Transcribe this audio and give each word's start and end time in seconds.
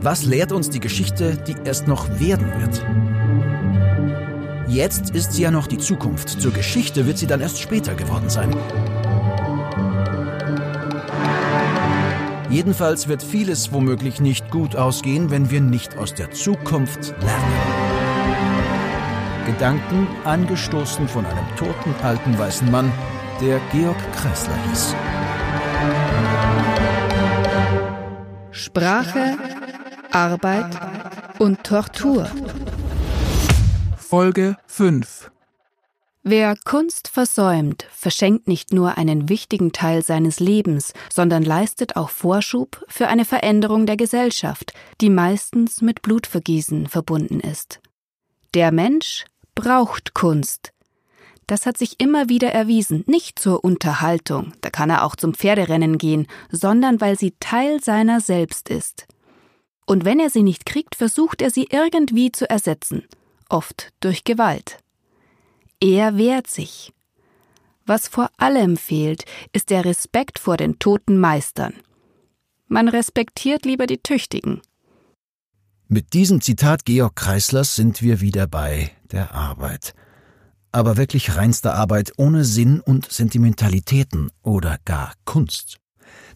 Was 0.00 0.24
lehrt 0.24 0.52
uns 0.52 0.68
die 0.70 0.80
Geschichte, 0.80 1.36
die 1.36 1.56
erst 1.64 1.88
noch 1.88 2.20
werden 2.20 2.52
wird? 2.60 2.84
Jetzt 4.68 5.10
ist 5.10 5.32
sie 5.32 5.42
ja 5.42 5.50
noch 5.50 5.66
die 5.66 5.78
Zukunft. 5.78 6.28
Zur 6.28 6.52
Geschichte 6.52 7.06
wird 7.06 7.16
sie 7.16 7.26
dann 7.26 7.40
erst 7.40 7.60
später 7.60 7.94
geworden 7.94 8.28
sein. 8.28 8.54
Jedenfalls 12.50 13.08
wird 13.08 13.22
vieles 13.22 13.72
womöglich 13.72 14.20
nicht 14.20 14.50
gut 14.50 14.76
ausgehen, 14.76 15.30
wenn 15.30 15.50
wir 15.50 15.60
nicht 15.60 15.98
aus 15.98 16.14
der 16.14 16.30
Zukunft 16.30 17.14
lernen. 17.20 17.84
Gedanken 19.46 20.06
angestoßen 20.24 21.08
von 21.08 21.26
einem 21.26 21.56
toten 21.56 21.94
alten 22.02 22.38
weißen 22.38 22.70
Mann, 22.70 22.92
der 23.40 23.60
Georg 23.72 23.96
Kreisler 24.12 24.56
hieß. 24.68 24.94
Sprache, 28.54 29.36
Arbeit 30.12 30.78
und 31.40 31.64
Tortur. 31.64 32.30
Folge 33.96 34.56
5 34.68 35.32
Wer 36.22 36.54
Kunst 36.64 37.08
versäumt, 37.08 37.88
verschenkt 37.90 38.46
nicht 38.46 38.72
nur 38.72 38.96
einen 38.96 39.28
wichtigen 39.28 39.72
Teil 39.72 40.04
seines 40.04 40.38
Lebens, 40.38 40.92
sondern 41.12 41.42
leistet 41.42 41.96
auch 41.96 42.10
Vorschub 42.10 42.84
für 42.86 43.08
eine 43.08 43.24
Veränderung 43.24 43.86
der 43.86 43.96
Gesellschaft, 43.96 44.72
die 45.00 45.10
meistens 45.10 45.82
mit 45.82 46.02
Blutvergießen 46.02 46.86
verbunden 46.86 47.40
ist. 47.40 47.80
Der 48.54 48.70
Mensch 48.70 49.24
braucht 49.56 50.14
Kunst. 50.14 50.73
Das 51.46 51.66
hat 51.66 51.76
sich 51.76 52.00
immer 52.00 52.28
wieder 52.28 52.52
erwiesen, 52.52 53.04
nicht 53.06 53.38
zur 53.38 53.64
Unterhaltung, 53.64 54.52
da 54.62 54.70
kann 54.70 54.90
er 54.90 55.04
auch 55.04 55.14
zum 55.14 55.34
Pferderennen 55.34 55.98
gehen, 55.98 56.26
sondern 56.50 57.00
weil 57.00 57.18
sie 57.18 57.34
Teil 57.40 57.82
seiner 57.82 58.20
selbst 58.20 58.70
ist. 58.70 59.06
Und 59.86 60.04
wenn 60.04 60.18
er 60.18 60.30
sie 60.30 60.42
nicht 60.42 60.64
kriegt, 60.64 60.94
versucht 60.94 61.42
er 61.42 61.50
sie 61.50 61.68
irgendwie 61.70 62.32
zu 62.32 62.48
ersetzen– 62.48 63.04
oft 63.48 63.92
durch 64.00 64.24
Gewalt. 64.24 64.78
Er 65.80 66.16
wehrt 66.16 66.48
sich. 66.48 66.92
Was 67.86 68.08
vor 68.08 68.30
allem 68.38 68.76
fehlt, 68.76 69.24
ist 69.52 69.70
der 69.70 69.84
Respekt 69.84 70.38
vor 70.38 70.56
den 70.56 70.78
toten 70.78 71.18
Meistern. 71.18 71.74
Man 72.66 72.88
respektiert 72.88 73.64
lieber 73.66 73.86
die 73.86 73.98
Tüchtigen. 73.98 74.62
Mit 75.86 76.14
diesem 76.14 76.40
Zitat 76.40 76.86
Georg 76.86 77.14
Kreislers 77.14 77.76
sind 77.76 78.00
wir 78.00 78.20
wieder 78.20 78.46
bei 78.46 78.90
der 79.12 79.34
Arbeit. 79.34 79.94
Aber 80.74 80.96
wirklich 80.96 81.36
reinster 81.36 81.76
Arbeit 81.76 82.14
ohne 82.16 82.44
Sinn 82.44 82.80
und 82.80 83.08
Sentimentalitäten 83.08 84.32
oder 84.42 84.78
gar 84.84 85.12
Kunst 85.24 85.78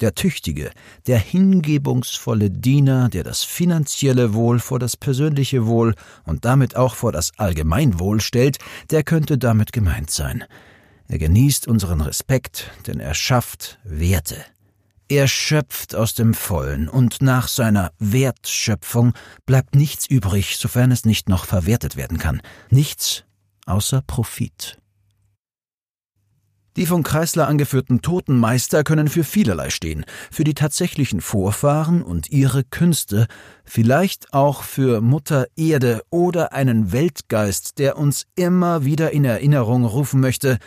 der 0.00 0.16
tüchtige, 0.16 0.72
der 1.06 1.20
hingebungsvolle 1.20 2.50
Diener, 2.50 3.08
der 3.10 3.22
das 3.22 3.44
finanzielle 3.44 4.34
Wohl 4.34 4.58
vor 4.58 4.80
das 4.80 4.96
persönliche 4.96 5.66
Wohl 5.66 5.94
und 6.24 6.44
damit 6.44 6.74
auch 6.74 6.96
vor 6.96 7.12
das 7.12 7.30
Allgemeinwohl 7.36 8.20
stellt, 8.20 8.58
der 8.90 9.04
könnte 9.04 9.38
damit 9.38 9.72
gemeint 9.72 10.10
sein. 10.10 10.42
Er 11.06 11.18
genießt 11.18 11.68
unseren 11.68 12.00
Respekt, 12.00 12.72
denn 12.88 12.98
er 12.98 13.14
schafft 13.14 13.78
Werte. 13.84 14.44
Er 15.08 15.28
schöpft 15.28 15.94
aus 15.94 16.14
dem 16.14 16.34
Vollen, 16.34 16.88
und 16.88 17.22
nach 17.22 17.46
seiner 17.46 17.92
Wertschöpfung 18.00 19.12
bleibt 19.46 19.76
nichts 19.76 20.08
übrig, 20.08 20.56
sofern 20.56 20.90
es 20.90 21.04
nicht 21.04 21.28
noch 21.28 21.44
verwertet 21.44 21.96
werden 21.96 22.18
kann. 22.18 22.42
Nichts 22.68 23.22
außer 23.66 24.02
Profit. 24.06 24.78
Die 26.76 26.86
von 26.86 27.04
Kreisler 27.04 27.46
angeführten 27.46 28.02
Totenmeister 28.02 28.82
können 28.82 29.06
für 29.06 29.22
vielerlei 29.22 29.70
stehen, 29.70 30.04
für 30.32 30.42
die 30.42 30.54
tatsächlichen 30.54 31.20
Vorfahren 31.20 32.02
und 32.02 32.30
ihre 32.30 32.64
Künste, 32.64 33.28
vielleicht 33.64 34.34
auch 34.34 34.64
für 34.64 35.00
Mutter 35.00 35.46
Erde 35.54 36.02
oder 36.10 36.52
einen 36.52 36.90
Weltgeist, 36.90 37.78
der 37.78 37.96
uns 37.96 38.26
immer 38.34 38.84
wieder 38.84 39.12
in 39.12 39.24
Erinnerung 39.24 39.84
rufen 39.84 40.18
möchte, 40.18 40.58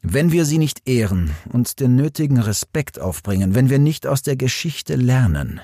wenn 0.00 0.30
wir 0.30 0.44
sie 0.44 0.58
nicht 0.58 0.88
ehren 0.88 1.32
und 1.52 1.80
den 1.80 1.96
nötigen 1.96 2.38
Respekt 2.38 3.00
aufbringen, 3.00 3.56
wenn 3.56 3.68
wir 3.68 3.80
nicht 3.80 4.06
aus 4.06 4.22
der 4.22 4.36
Geschichte 4.36 4.94
lernen, 4.94 5.60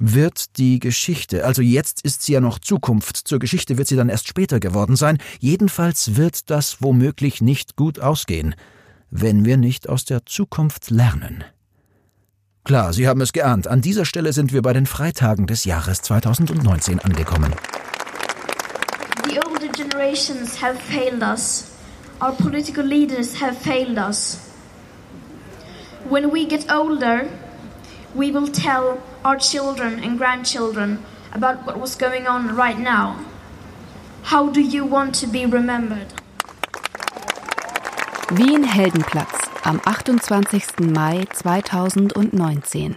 wird 0.00 0.58
die 0.58 0.80
Geschichte, 0.80 1.44
also 1.44 1.62
jetzt 1.62 2.00
ist 2.00 2.22
sie 2.22 2.32
ja 2.32 2.40
noch 2.40 2.58
Zukunft, 2.58 3.16
zur 3.16 3.38
Geschichte 3.38 3.78
wird 3.78 3.86
sie 3.86 3.96
dann 3.96 4.08
erst 4.08 4.26
später 4.26 4.58
geworden 4.58 4.96
sein, 4.96 5.18
jedenfalls 5.38 6.16
wird 6.16 6.50
das 6.50 6.82
womöglich 6.82 7.40
nicht 7.40 7.76
gut 7.76 8.00
ausgehen 8.00 8.56
wenn 9.10 9.44
wir 9.44 9.56
nicht 9.56 9.88
aus 9.88 10.04
der 10.04 10.24
Zukunft 10.24 10.90
lernen. 10.90 11.44
Klar, 12.64 12.92
Sie 12.92 13.08
haben 13.08 13.20
es 13.20 13.32
geahnt, 13.32 13.66
an 13.66 13.80
dieser 13.80 14.04
Stelle 14.04 14.32
sind 14.32 14.52
wir 14.52 14.62
bei 14.62 14.72
den 14.72 14.86
Freitagen 14.86 15.46
des 15.46 15.64
Jahres 15.64 16.02
2019 16.02 17.00
angekommen. 17.00 17.54
The 19.24 19.40
older 19.40 19.68
generations 19.72 20.60
have 20.62 20.78
failed 20.78 21.22
us. 21.22 21.66
Our 22.20 22.32
political 22.32 22.84
leaders 22.84 23.40
have 23.40 23.54
failed 23.54 23.96
us. 23.96 24.38
When 26.08 26.32
we 26.32 26.46
get 26.46 26.70
older, 26.72 27.24
we 28.14 28.32
will 28.32 28.48
tell 28.48 28.98
our 29.24 29.38
children 29.38 30.02
and 30.02 30.18
grandchildren 30.18 30.98
about 31.32 31.66
what 31.66 31.78
was 31.78 31.96
going 31.96 32.26
on 32.26 32.56
right 32.56 32.78
now. 32.78 33.16
How 34.22 34.50
do 34.50 34.60
you 34.60 34.84
want 34.84 35.14
to 35.20 35.26
be 35.26 35.46
remembered? 35.46 36.08
Wien 38.32 38.64
Heldenplatz 38.64 39.48
am 39.64 39.80
28. 39.84 40.80
Mai 40.92 41.24
2019. 41.32 42.96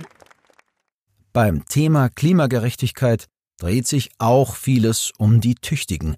Beim 1.31 1.65
Thema 1.67 2.09
Klimagerechtigkeit 2.09 3.27
dreht 3.57 3.87
sich 3.87 4.11
auch 4.19 4.55
vieles 4.55 5.11
um 5.17 5.41
die 5.41 5.55
Tüchtigen, 5.55 6.15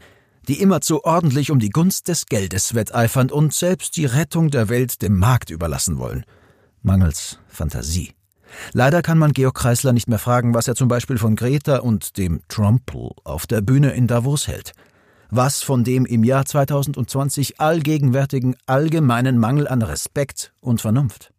die 0.48 0.62
immerzu 0.62 1.04
ordentlich 1.06 1.52
um 1.52 1.60
die 1.60 1.70
Gunst 1.70 2.08
des 2.08 2.26
Geldes 2.26 2.76
wetteifern 2.76 3.32
und 3.32 3.54
selbst 3.54 3.96
die 3.96 4.06
Rettung 4.06 4.50
der 4.50 4.68
Welt 4.68 5.02
dem 5.02 5.18
Markt 5.18 5.50
überlassen 5.50 5.98
wollen. 5.98 6.26
Mangels 6.82 7.40
Fantasie. 7.48 8.15
Leider 8.74 9.02
kann 9.02 9.18
man 9.18 9.34
Georg 9.34 9.56
Kreisler 9.56 9.94
nicht 9.94 10.08
mehr 10.08 10.20
fragen, 10.20 10.54
was 10.54 10.68
er 10.68 10.76
zum 10.76 10.88
Beispiel 10.88 11.18
von 11.18 11.36
Greta 11.36 11.78
und 11.78 12.18
dem 12.18 12.42
Trumpel 12.48 13.12
auf 13.24 13.48
der 13.48 13.62
Bühne 13.62 13.92
in 13.92 14.08
Davos 14.08 14.48
hält 14.48 14.74
was 15.30 15.62
von 15.62 15.84
dem 15.84 16.06
im 16.06 16.24
Jahr 16.24 16.46
2020 16.46 17.60
allgegenwärtigen 17.60 18.56
allgemeinen 18.66 19.38
Mangel 19.38 19.68
an 19.68 19.82
Respekt 19.82 20.54
und 20.60 20.82
Vernunft. 20.82 21.32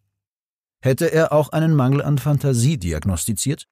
Hätte 0.80 1.12
er 1.12 1.32
auch 1.32 1.50
einen 1.50 1.74
Mangel 1.74 2.02
an 2.02 2.18
Fantasie 2.18 2.78
diagnostiziert? 2.78 3.66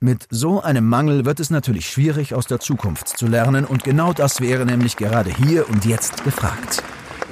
Mit 0.00 0.26
so 0.30 0.60
einem 0.60 0.86
Mangel 0.86 1.24
wird 1.24 1.40
es 1.40 1.50
natürlich 1.50 1.88
schwierig, 1.88 2.34
aus 2.34 2.46
der 2.46 2.60
Zukunft 2.60 3.08
zu 3.08 3.26
lernen, 3.26 3.64
und 3.64 3.82
genau 3.82 4.12
das 4.12 4.40
wäre 4.40 4.64
nämlich 4.64 4.96
gerade 4.96 5.34
hier 5.34 5.68
und 5.68 5.84
jetzt 5.84 6.22
gefragt. 6.22 6.82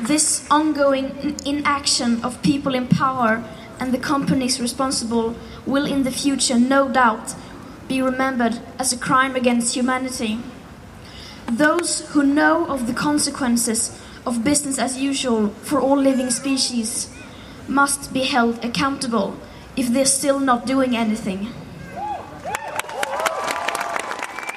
This 0.07 0.45
ongoing 0.51 1.11
inaction 1.45 2.23
of 2.25 2.41
people 2.43 2.77
in 2.77 2.89
power 2.89 3.39
and 3.81 3.93
the 3.93 3.99
companies 3.99 4.61
responsible 4.61 5.35
will 5.67 5.87
in 5.87 6.05
the 6.05 6.11
future 6.11 6.59
no 6.59 6.89
doubt 6.89 7.35
be 7.89 8.03
remembered 8.03 8.59
as 8.79 8.93
a 8.93 8.99
crime 8.99 9.37
against 9.37 9.75
humanity. 9.75 10.39
Those 11.47 12.01
who 12.13 12.23
know 12.23 12.67
of 12.67 12.87
the 12.87 12.93
consequences 12.93 13.99
of 14.27 14.43
business 14.43 14.79
as 14.79 14.99
usual 14.99 15.51
for 15.63 15.81
all 15.81 15.97
living 15.97 16.31
species 16.31 17.09
must 17.69 18.13
be 18.13 18.25
held 18.25 18.65
accountable 18.65 19.35
if 19.77 19.93
they're 19.93 20.05
still 20.05 20.41
not 20.41 20.67
doing 20.67 20.97
anything. 20.97 21.49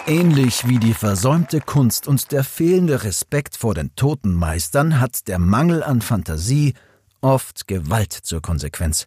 Ähnlich 0.08 0.68
wie 0.68 0.80
die 0.80 0.96
versäumte 0.96 1.62
Kunst 1.62 2.08
und 2.08 2.32
der 2.32 2.44
fehlende 2.44 3.04
Respekt 3.04 3.56
vor 3.56 3.76
den 3.76 3.94
toten 3.96 4.34
Meistern 4.34 5.00
hat 5.00 5.28
der 5.28 5.38
Mangel 5.38 5.84
an 5.84 6.02
Fantasie 6.02 6.74
oft 7.22 7.68
Gewalt 7.68 8.14
zur 8.14 8.42
Konsequenz. 8.42 9.06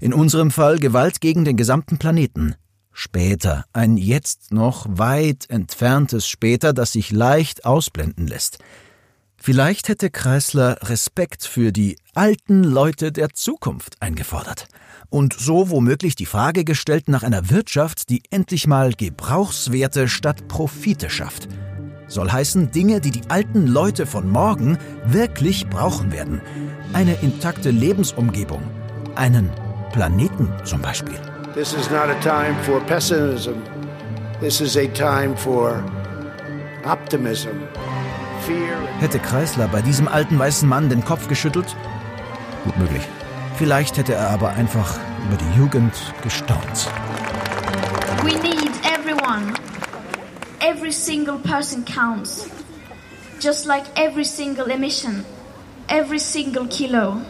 In 0.00 0.12
unserem 0.12 0.50
Fall 0.50 0.78
Gewalt 0.78 1.20
gegen 1.20 1.44
den 1.44 1.56
gesamten 1.56 1.98
Planeten, 1.98 2.54
Später, 2.98 3.66
ein 3.74 3.98
jetzt 3.98 4.52
noch 4.52 4.86
weit 4.88 5.50
entferntes 5.50 6.26
Später, 6.26 6.72
das 6.72 6.92
sich 6.92 7.10
leicht 7.10 7.66
ausblenden 7.66 8.26
lässt. 8.26 8.58
Vielleicht 9.36 9.90
hätte 9.90 10.08
Kreisler 10.08 10.78
Respekt 10.88 11.44
für 11.44 11.72
die 11.72 11.98
alten 12.14 12.64
Leute 12.64 13.12
der 13.12 13.34
Zukunft 13.34 14.00
eingefordert 14.00 14.66
und 15.10 15.34
so 15.34 15.68
womöglich 15.68 16.16
die 16.16 16.24
Frage 16.24 16.64
gestellt 16.64 17.10
nach 17.10 17.22
einer 17.22 17.50
Wirtschaft, 17.50 18.08
die 18.08 18.22
endlich 18.30 18.66
mal 18.66 18.94
Gebrauchswerte 18.94 20.08
statt 20.08 20.48
Profite 20.48 21.10
schafft. 21.10 21.48
Soll 22.08 22.30
heißen 22.30 22.70
Dinge, 22.70 23.00
die 23.00 23.10
die 23.10 23.28
alten 23.28 23.66
Leute 23.66 24.06
von 24.06 24.30
morgen 24.30 24.78
wirklich 25.06 25.68
brauchen 25.68 26.12
werden. 26.12 26.40
Eine 26.92 27.14
intakte 27.14 27.70
Lebensumgebung, 27.70 28.62
einen 29.16 29.50
Planeten 29.92 30.48
zum 30.64 30.80
Beispiel. 30.82 31.18
This 31.54 31.72
is 31.72 31.90
not 31.90 32.08
a 32.08 32.14
time 32.20 32.54
for 32.62 32.80
pessimism. 32.80 33.54
This 34.40 34.60
is 34.60 34.76
a 34.76 34.86
time 34.88 35.36
for 35.36 35.82
optimism. 36.84 37.48
Fear. 38.46 38.76
Hätte 39.00 39.18
Kreisler 39.18 39.66
bei 39.68 39.82
diesem 39.82 40.06
alten 40.06 40.38
weißen 40.38 40.68
Mann 40.68 40.88
den 40.88 41.04
Kopf 41.04 41.26
geschüttelt? 41.26 41.74
Gut 42.64 42.78
möglich. 42.78 43.02
Vielleicht 43.56 43.96
hätte 43.96 44.14
er 44.14 44.30
aber 44.30 44.50
einfach 44.50 44.98
über 45.26 45.36
die 45.36 45.58
Jugend 45.58 45.94
gestaunt. 46.22 46.90
We 48.22 48.34
need 48.42 48.70
everyone. 48.84 49.54
Every 50.60 50.92
single 50.92 51.38
person 51.38 51.84
counts. 51.84 52.48
Just 53.40 53.66
like 53.66 53.84
every 53.96 54.24
single 54.24 54.70
emission, 54.70 55.24
every 55.88 56.18
single 56.18 56.66
kilo, 56.66 57.22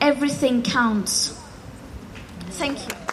everything 0.00 0.62
counts. 0.62 1.38
Thank 2.50 2.88
you. 2.88 3.05